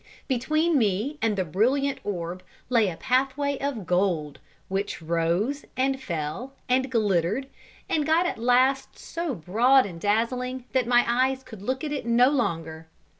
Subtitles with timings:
[0.27, 6.53] Between me and the brilliant orb lay a pathway of gold, which rose, and fell,
[6.67, 7.45] and glittered,
[7.87, 12.07] and got at last so broad and dazzling, that my eyes could look at it
[12.07, 12.87] no longer.